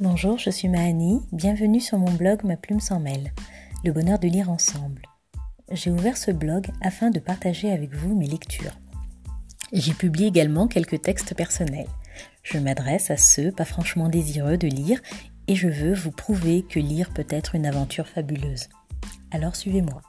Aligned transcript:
Bonjour, 0.00 0.38
je 0.38 0.50
suis 0.50 0.66
Mahani, 0.66 1.20
bienvenue 1.30 1.78
sur 1.78 1.98
mon 1.98 2.10
blog 2.10 2.42
Ma 2.42 2.56
plume 2.56 2.80
sans 2.80 2.98
mêle, 2.98 3.32
le 3.84 3.92
bonheur 3.92 4.18
de 4.18 4.26
lire 4.26 4.50
ensemble. 4.50 5.02
J'ai 5.70 5.92
ouvert 5.92 6.16
ce 6.16 6.32
blog 6.32 6.66
afin 6.80 7.10
de 7.10 7.20
partager 7.20 7.70
avec 7.70 7.94
vous 7.94 8.16
mes 8.16 8.26
lectures. 8.26 8.76
J'y 9.72 9.94
publie 9.94 10.24
également 10.24 10.66
quelques 10.66 11.00
textes 11.00 11.36
personnels. 11.36 11.86
Je 12.42 12.58
m'adresse 12.58 13.12
à 13.12 13.16
ceux 13.16 13.52
pas 13.52 13.64
franchement 13.64 14.08
désireux 14.08 14.56
de 14.56 14.66
lire 14.66 15.00
et 15.46 15.54
je 15.54 15.68
veux 15.68 15.94
vous 15.94 16.10
prouver 16.10 16.64
que 16.68 16.80
lire 16.80 17.10
peut 17.14 17.26
être 17.30 17.54
une 17.54 17.64
aventure 17.64 18.08
fabuleuse. 18.08 18.68
Alors 19.30 19.54
suivez-moi. 19.54 20.02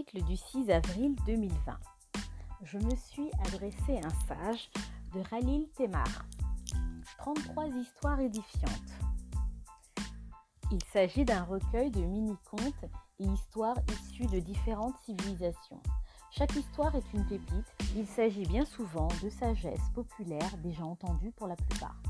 Du 0.00 0.34
6 0.34 0.70
avril 0.70 1.14
2020. 1.26 1.78
Je 2.62 2.78
me 2.78 2.96
suis 2.96 3.30
adressé 3.46 3.98
à 3.98 4.06
un 4.06 4.26
sage 4.26 4.70
de 5.14 5.22
Khalil 5.22 5.68
Temar. 5.76 6.24
33 7.18 7.66
histoires 7.66 8.18
édifiantes. 8.18 8.92
Il 10.72 10.82
s'agit 10.90 11.26
d'un 11.26 11.42
recueil 11.42 11.90
de 11.90 12.00
mini-contes 12.00 12.86
et 13.18 13.24
histoires 13.24 13.76
issues 13.92 14.26
de 14.26 14.40
différentes 14.40 14.98
civilisations. 15.04 15.82
Chaque 16.30 16.56
histoire 16.56 16.94
est 16.96 17.12
une 17.12 17.26
pépite. 17.26 17.76
Il 17.94 18.06
s'agit 18.06 18.46
bien 18.46 18.64
souvent 18.64 19.08
de 19.22 19.28
sagesse 19.28 19.90
populaire 19.94 20.56
déjà 20.62 20.82
entendue 20.82 21.32
pour 21.32 21.46
la 21.46 21.56
plupart. 21.56 22.00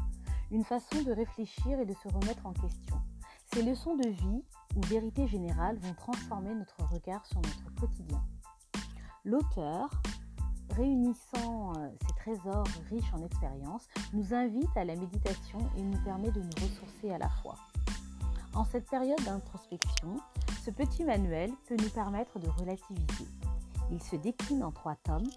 Une 0.52 0.64
façon 0.64 1.02
de 1.02 1.11
réfléchir 1.11 1.80
et 1.80 1.86
de 1.86 1.94
se 1.94 2.08
remettre 2.08 2.46
en 2.46 2.52
question. 2.52 3.02
Ces 3.52 3.62
leçons 3.64 3.96
de 3.96 4.08
vie 4.08 4.44
ou 4.76 4.80
vérités 4.82 5.26
générales 5.26 5.76
vont 5.78 5.92
transformer 5.94 6.54
notre 6.54 6.84
regard 6.84 7.26
sur 7.26 7.38
notre 7.38 7.74
quotidien. 7.80 8.22
L'auteur, 9.24 9.90
réunissant 10.76 11.72
euh, 11.76 11.88
ces 12.00 12.14
trésors 12.14 12.66
riches 12.88 13.12
en 13.12 13.24
expérience, 13.24 13.88
nous 14.12 14.34
invite 14.34 14.76
à 14.76 14.84
la 14.84 14.94
méditation 14.94 15.58
et 15.76 15.82
nous 15.82 15.98
permet 16.04 16.30
de 16.30 16.40
nous 16.40 16.62
ressourcer 16.62 17.10
à 17.10 17.18
la 17.18 17.28
fois. 17.28 17.56
En 18.54 18.64
cette 18.64 18.88
période 18.88 19.20
d'introspection, 19.24 20.16
ce 20.64 20.70
petit 20.70 21.02
manuel 21.02 21.50
peut 21.68 21.76
nous 21.76 21.90
permettre 21.90 22.38
de 22.38 22.48
relativiser. 22.48 23.26
Il 23.90 24.00
se 24.00 24.14
décline 24.14 24.62
en 24.62 24.70
trois 24.70 24.94
tomes 24.94 25.28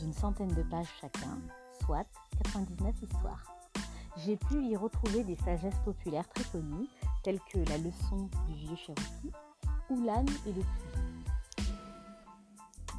d'une 0.00 0.12
centaine 0.12 0.52
de 0.54 0.62
pages 0.64 0.92
chacun, 1.00 1.38
soit 1.82 2.06
99 2.42 2.94
histoires. 3.02 3.56
J'ai 4.18 4.36
pu 4.36 4.62
y 4.62 4.76
retrouver 4.76 5.24
des 5.24 5.36
sagesses 5.36 5.80
populaires 5.84 6.28
très 6.28 6.44
connues 6.44 6.88
telles 7.24 7.40
que 7.50 7.58
la 7.70 7.78
leçon 7.78 8.28
du 8.46 8.54
vieux 8.54 8.76
Cherokee 8.76 9.32
ou 9.90 10.04
l'âne 10.04 10.28
et 10.46 10.52
le 10.52 10.60
puits. 10.60 10.94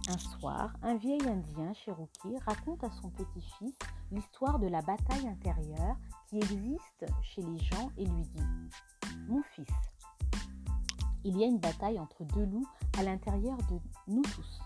Un 0.08 0.18
soir, 0.18 0.74
un 0.84 0.96
vieil 0.96 1.22
indien 1.28 1.74
Cherokee 1.74 2.38
raconte 2.46 2.84
à 2.84 2.92
son 3.02 3.10
petit-fils 3.10 3.76
l'histoire 4.12 4.60
de 4.60 4.68
la 4.68 4.82
bataille 4.82 5.28
intérieure 5.28 5.96
qui 6.28 6.38
existe 6.38 7.06
chez 7.22 7.42
les 7.42 7.58
gens 7.60 7.92
et 7.98 8.06
lui 8.06 8.24
dit 8.24 8.44
Mon 9.28 9.42
fils, 9.44 9.74
il 11.24 11.38
y 11.38 11.44
a 11.44 11.48
une 11.48 11.60
bataille 11.60 12.00
entre 12.00 12.24
deux 12.24 12.46
loups 12.46 12.68
à 12.98 13.04
l'intérieur 13.04 13.58
de 13.70 13.80
nous 14.08 14.22
tous. 14.22 14.60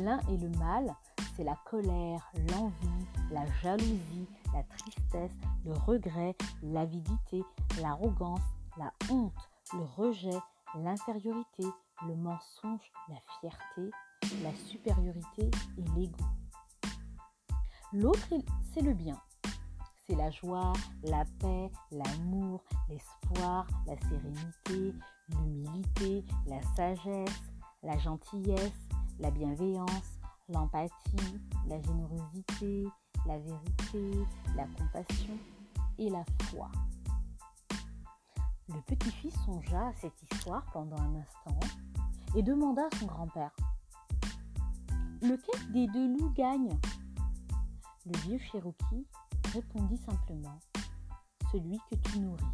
L'un 0.00 0.18
est 0.28 0.36
le 0.36 0.50
mal, 0.58 0.94
c'est 1.36 1.44
la 1.44 1.56
colère, 1.64 2.30
l'envie, 2.50 3.06
la 3.30 3.46
jalousie, 3.62 4.28
la 4.52 4.62
tristesse, 4.62 5.36
le 5.64 5.72
regret, 5.72 6.36
l'avidité, 6.62 7.42
l'arrogance, 7.80 8.40
la 8.78 8.92
honte, 9.10 9.50
le 9.74 9.82
rejet, 9.96 10.38
l'infériorité, 10.76 11.64
le 12.06 12.14
mensonge, 12.14 12.92
la 13.08 13.18
fierté, 13.40 13.90
la 14.42 14.54
supériorité 14.54 15.50
et 15.76 15.82
l'ego. 15.96 16.24
L'autre, 17.92 18.34
c'est 18.72 18.82
le 18.82 18.94
bien. 18.94 19.20
C'est 20.06 20.14
la 20.14 20.30
joie, 20.30 20.72
la 21.02 21.24
paix, 21.40 21.70
l'amour, 21.90 22.62
l'espoir, 22.88 23.66
la 23.86 23.96
sérénité, 24.08 24.94
l'humilité, 25.28 26.24
la 26.46 26.62
sagesse, 26.74 27.42
la 27.82 27.98
gentillesse, 27.98 28.88
la 29.18 29.30
bienveillance, 29.30 30.20
l'empathie, 30.48 31.40
la 31.66 31.80
générosité, 31.82 32.86
la 33.26 33.38
vérité, 33.38 34.26
la 34.56 34.66
compassion 34.78 35.36
et 35.98 36.08
la 36.08 36.24
foi. 36.44 36.70
Le 38.68 38.82
petit-fils 38.82 39.34
songea 39.46 39.88
à 39.88 39.92
cette 39.94 40.22
histoire 40.30 40.62
pendant 40.72 40.98
un 40.98 41.14
instant 41.14 41.58
et 42.36 42.42
demanda 42.42 42.82
à 42.82 42.96
son 42.98 43.06
grand-père 43.06 43.50
Lequel 45.22 45.72
des 45.72 45.86
deux 45.86 46.06
loups 46.06 46.30
gagne? 46.34 46.78
Le 48.04 48.18
vieux 48.20 48.38
Cherokee 48.38 49.06
répondit 49.54 49.96
simplement 49.96 50.58
Celui 51.50 51.78
que 51.90 51.96
tu 51.96 52.18
nourris. 52.20 52.44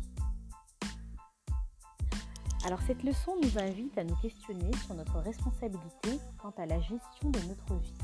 Alors 2.64 2.80
cette 2.82 3.02
leçon 3.02 3.34
nous 3.42 3.58
invite 3.58 3.98
à 3.98 4.04
nous 4.04 4.16
questionner 4.16 4.70
sur 4.86 4.94
notre 4.94 5.18
responsabilité 5.18 6.20
quant 6.38 6.54
à 6.58 6.66
la 6.66 6.78
gestion 6.80 7.30
de 7.30 7.40
notre 7.40 7.74
vie. 7.74 7.98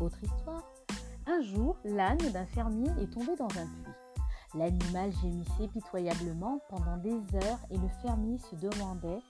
Autre 0.00 0.22
histoire. 0.24 0.64
Un 1.26 1.40
jour, 1.42 1.76
l'âne 1.84 2.18
d'un 2.32 2.46
fermier 2.46 2.90
est 3.00 3.12
tombé 3.12 3.36
dans 3.36 3.46
un 3.46 3.66
puits. 3.66 4.07
L'animal 4.54 5.12
gémissait 5.20 5.68
pitoyablement 5.68 6.60
pendant 6.70 6.96
des 6.96 7.18
heures 7.34 7.58
et 7.70 7.76
le 7.76 7.88
fermier 8.02 8.38
se 8.38 8.56
demandait 8.56 9.20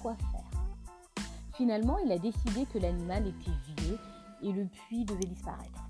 quoi 0.00 0.16
faire. 0.16 1.26
Finalement, 1.54 1.98
il 1.98 2.10
a 2.12 2.18
décidé 2.18 2.64
que 2.66 2.78
l'animal 2.78 3.26
était 3.26 3.50
vieux 3.76 3.98
et 4.42 4.52
le 4.52 4.66
puits 4.66 5.04
devait 5.04 5.26
disparaître. 5.26 5.88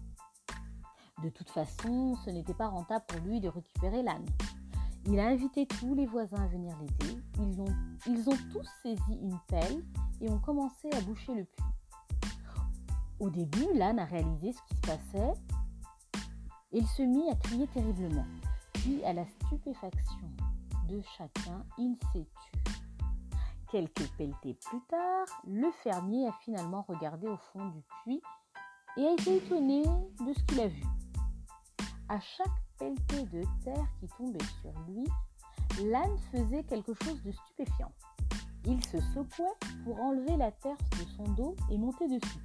De 1.22 1.28
toute 1.28 1.50
façon, 1.50 2.16
ce 2.25 2.30
n'était 2.30 2.54
pas 2.54 2.66
rentable 2.66 3.04
pour 3.06 3.20
lui 3.20 3.41
de 3.41 3.48
récupérer 3.48 4.03
l'âne. 4.03 4.26
Il 5.06 5.20
a 5.20 5.26
invité 5.26 5.66
tous 5.66 5.94
les 5.94 6.06
voisins 6.06 6.42
à 6.42 6.47
venir 6.48 6.76
l'aider. 6.80 7.16
Ils 7.38 7.60
ont, 7.60 7.74
ils 8.06 8.28
ont 8.28 8.36
tous 8.53 8.69
saisi 8.82 9.19
une 9.20 9.38
pelle 9.47 9.84
et 10.20 10.28
ont 10.28 10.38
commencé 10.41 10.91
à 10.92 11.00
boucher 11.03 11.34
le 11.34 11.44
puits. 11.44 11.64
Au 13.20 13.30
début, 13.30 13.66
l'âne 13.74 14.00
a 14.00 14.04
réalisé 14.04 14.53
ce 14.53 14.62
qui 14.69 14.76
se 14.76 14.80
passait 14.80 15.34
il 16.72 16.87
se 16.87 17.03
mit 17.03 17.31
à 17.31 17.34
crier 17.37 17.66
terriblement. 17.69 18.27
Puis, 18.72 19.05
à 19.05 19.12
la 19.12 19.27
stupéfaction 19.27 20.31
de 20.88 21.03
chacun, 21.16 21.65
il 21.78 21.97
s'est 22.12 22.27
tu. 22.27 22.59
Quelques 23.71 24.09
pelletées 24.16 24.55
plus 24.55 24.81
tard, 24.88 25.27
le 25.47 25.71
fermier 25.83 26.28
a 26.28 26.33
finalement 26.44 26.84
regardé 26.88 27.28
au 27.28 27.37
fond 27.53 27.66
du 27.69 27.83
puits 28.03 28.22
et 28.97 29.06
a 29.06 29.12
été 29.12 29.37
étonné 29.37 29.83
de 29.83 30.33
ce 30.34 30.44
qu'il 30.44 30.60
a 30.60 30.69
vu. 30.69 30.84
À 32.09 32.21
chaque 32.21 32.47
pelletée 32.78 33.25
de 33.27 33.44
terre 33.65 33.87
qui 34.00 34.09
tombait 34.19 34.39
sur 34.60 34.72
lui, 34.89 35.06
l'âne 35.91 36.19
faisait 36.31 36.65
quelque 36.65 36.93
chose 37.04 37.22
de 37.22 37.33
stupéfiant. 37.33 37.93
Il 38.65 38.84
se 38.84 39.00
secouait 39.00 39.44
pour 39.84 40.00
enlever 40.00 40.37
la 40.37 40.53
terre 40.53 40.77
de 40.93 41.04
son 41.16 41.25
dos 41.33 41.56
et 41.71 41.78
monter 41.78 42.09
dessus. 42.09 42.44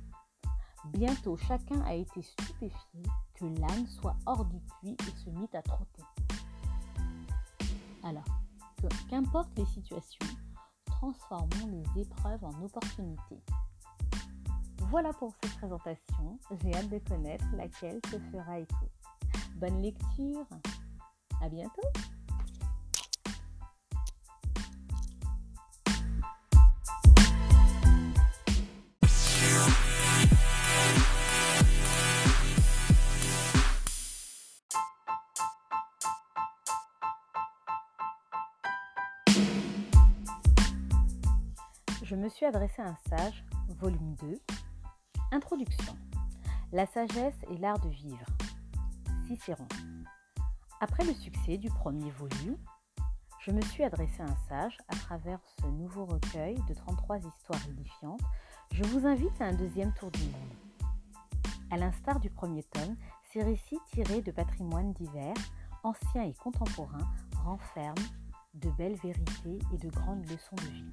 Bientôt, 0.86 1.36
chacun 1.38 1.82
a 1.82 1.94
été 1.94 2.22
stupéfié 2.22 3.04
que 3.38 3.46
l'âne 3.46 3.88
soit 3.88 4.16
hors 4.26 4.46
du 4.46 4.60
puits 4.60 4.98
et 5.00 5.18
se 5.24 5.30
mit 5.30 5.50
à 5.54 5.62
trotter. 5.62 6.04
Alors, 8.04 8.26
qu'importe 9.10 9.50
les 9.58 9.66
situations, 9.66 10.28
transformons 10.86 11.68
les 11.68 12.02
épreuves 12.02 12.44
en 12.44 12.64
opportunités. 12.64 13.42
Voilà 14.90 15.12
pour 15.14 15.34
cette 15.42 15.56
présentation. 15.58 16.40
J'ai 16.62 16.74
hâte 16.74 16.90
de 16.90 17.00
connaître 17.00 17.46
laquelle 17.56 18.00
se 18.10 18.18
fera 18.32 18.60
écho. 18.60 18.90
Bonne 19.56 19.82
lecture. 19.82 20.48
À 21.42 21.50
bientôt. 21.50 21.90
Je 42.10 42.16
me 42.16 42.30
suis 42.30 42.46
adressé 42.46 42.82
à 42.82 42.88
un 42.88 42.96
sage, 43.10 43.44
volume 43.80 44.16
2. 44.22 44.40
Introduction. 45.34 45.94
La 46.72 46.86
sagesse 46.86 47.36
et 47.52 47.58
l'art 47.58 47.80
de 47.80 47.90
vivre. 47.90 48.26
Cicéron. 49.28 49.68
Après 50.80 51.04
le 51.04 51.14
succès 51.14 51.58
du 51.58 51.68
premier 51.68 52.10
volume, 52.12 52.56
je 53.42 53.52
me 53.52 53.60
suis 53.60 53.84
adressé 53.84 54.22
à 54.22 54.24
un 54.24 54.38
sage 54.48 54.78
à 54.88 54.96
travers 54.96 55.42
ce 55.60 55.68
nouveau 55.68 56.06
recueil 56.06 56.56
de 56.70 56.74
33 56.74 57.18
histoires 57.18 57.68
édifiantes. 57.70 58.22
Je 58.72 58.86
vous 58.86 59.06
invite 59.06 59.42
à 59.42 59.48
un 59.48 59.54
deuxième 59.54 59.94
tour 59.94 60.10
du 60.12 60.24
monde. 60.24 60.90
À 61.72 61.76
l'instar 61.76 62.22
du 62.22 62.30
premier 62.30 62.64
tome, 62.64 62.96
Ces 63.34 63.44
récits 63.44 63.82
tirés 63.92 64.22
de 64.22 64.32
patrimoines 64.32 64.94
divers, 64.94 65.36
anciens 65.84 66.24
et 66.24 66.34
contemporains, 66.36 67.12
renferment 67.44 68.08
de 68.54 68.70
belles 68.78 68.96
vérités 68.96 69.60
et 69.74 69.78
de 69.78 69.90
grandes 69.90 70.26
leçons 70.32 70.56
de 70.56 70.72
vie. 70.72 70.92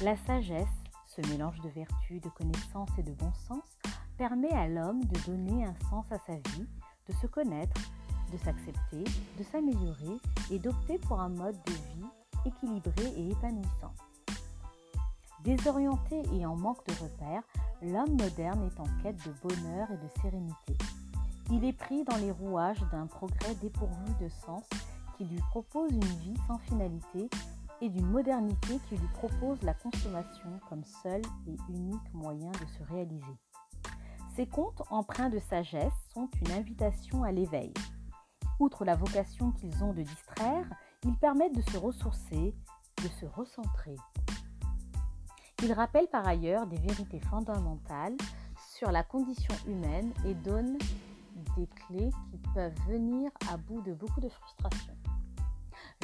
La 0.00 0.16
sagesse, 0.16 0.66
ce 1.06 1.20
mélange 1.28 1.60
de 1.60 1.68
vertus, 1.68 2.20
de 2.20 2.28
connaissances 2.30 2.90
et 2.98 3.02
de 3.02 3.12
bon 3.12 3.32
sens, 3.46 3.78
permet 4.16 4.50
à 4.52 4.66
l'homme 4.66 5.04
de 5.04 5.18
donner 5.26 5.64
un 5.64 5.74
sens 5.90 6.04
à 6.10 6.18
sa 6.26 6.34
vie, 6.34 6.66
de 7.08 7.12
se 7.14 7.26
connaître, 7.26 7.80
de 8.32 8.38
s'accepter, 8.38 9.04
de 9.38 9.44
s'améliorer 9.44 10.16
et 10.50 10.58
d'opter 10.58 10.98
pour 10.98 11.20
un 11.20 11.28
mode 11.28 11.56
de 11.66 11.72
vie 11.72 12.06
équilibré 12.46 13.04
et 13.16 13.30
épanouissant. 13.30 13.94
Désorienté 15.44 16.22
et 16.34 16.46
en 16.46 16.56
manque 16.56 16.84
de 16.86 16.94
repères, 16.94 17.42
l'homme 17.82 18.16
moderne 18.16 18.68
est 18.68 18.80
en 18.80 19.02
quête 19.02 19.18
de 19.26 19.32
bonheur 19.42 19.88
et 19.90 19.96
de 19.96 20.20
sérénité. 20.20 20.76
Il 21.50 21.64
est 21.64 21.72
pris 21.72 22.04
dans 22.04 22.16
les 22.16 22.30
rouages 22.30 22.82
d'un 22.90 23.06
progrès 23.06 23.54
dépourvu 23.56 24.14
de 24.20 24.28
sens 24.28 24.64
qui 25.16 25.24
lui 25.24 25.40
propose 25.50 25.90
une 25.90 26.00
vie 26.00 26.36
sans 26.46 26.58
finalité 26.58 27.28
et 27.82 27.88
d'une 27.88 28.06
modernité 28.06 28.78
qui 28.88 28.96
lui 28.96 29.08
propose 29.08 29.60
la 29.62 29.74
consommation 29.74 30.60
comme 30.68 30.84
seul 31.02 31.20
et 31.48 31.56
unique 31.68 32.14
moyen 32.14 32.52
de 32.52 32.66
se 32.66 32.82
réaliser. 32.90 33.36
Ces 34.36 34.46
contes 34.46 34.82
empreints 34.88 35.28
de 35.28 35.40
sagesse 35.40 35.92
sont 36.14 36.30
une 36.40 36.52
invitation 36.52 37.24
à 37.24 37.32
l'éveil. 37.32 37.74
Outre 38.60 38.84
la 38.84 38.94
vocation 38.94 39.50
qu'ils 39.50 39.82
ont 39.82 39.92
de 39.92 40.02
distraire, 40.02 40.64
ils 41.04 41.16
permettent 41.16 41.56
de 41.56 41.70
se 41.72 41.76
ressourcer, 41.76 42.54
de 43.02 43.08
se 43.20 43.26
recentrer. 43.26 43.96
Ils 45.64 45.72
rappellent 45.72 46.08
par 46.08 46.26
ailleurs 46.26 46.66
des 46.68 46.78
vérités 46.78 47.20
fondamentales 47.20 48.16
sur 48.76 48.92
la 48.92 49.02
condition 49.02 49.54
humaine 49.66 50.12
et 50.24 50.34
donnent 50.34 50.78
des 51.56 51.66
clés 51.66 52.10
qui 52.30 52.38
peuvent 52.54 52.78
venir 52.88 53.30
à 53.52 53.56
bout 53.56 53.82
de 53.82 53.92
beaucoup 53.92 54.20
de 54.20 54.28
frustration. 54.28 54.94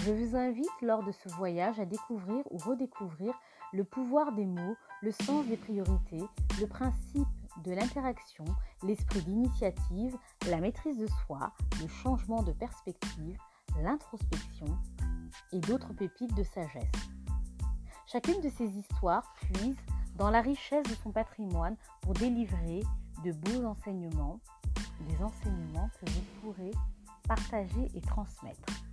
Je 0.04 0.12
vous 0.12 0.36
invite 0.36 0.80
lors 0.80 1.02
de 1.02 1.10
ce 1.10 1.28
voyage 1.30 1.80
à 1.80 1.84
découvrir 1.84 2.44
ou 2.50 2.58
redécouvrir 2.58 3.34
le 3.72 3.84
pouvoir 3.84 4.32
des 4.32 4.46
mots, 4.46 4.76
le 5.02 5.10
sens 5.10 5.44
des 5.46 5.56
priorités, 5.56 6.22
le 6.60 6.66
principe 6.66 7.26
de 7.64 7.72
l'interaction, 7.72 8.44
l'esprit 8.84 9.22
d'initiative, 9.22 10.16
la 10.48 10.58
maîtrise 10.58 10.98
de 10.98 11.08
soi, 11.26 11.52
le 11.82 11.88
changement 11.88 12.42
de 12.42 12.52
perspective, 12.52 13.36
l'introspection 13.82 14.78
et 15.52 15.58
d'autres 15.58 15.92
pépites 15.92 16.34
de 16.34 16.44
sagesse. 16.44 16.92
Chacune 18.06 18.40
de 18.40 18.48
ces 18.48 18.78
histoires 18.78 19.34
puise 19.34 19.76
dans 20.16 20.30
la 20.30 20.40
richesse 20.40 20.84
de 20.84 20.94
son 21.02 21.10
patrimoine 21.10 21.76
pour 22.02 22.14
délivrer 22.14 22.82
de 23.24 23.32
beaux 23.32 23.64
enseignements, 23.64 24.38
des 25.08 25.22
enseignements 25.22 25.90
que 26.00 26.10
vous 26.10 26.22
pourrez 26.40 26.70
partager 27.26 27.88
et 27.94 28.00
transmettre. 28.00 28.87